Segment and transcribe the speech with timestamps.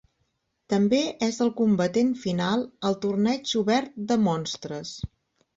[0.73, 4.99] També és el combatent final al torneig obert de monstres.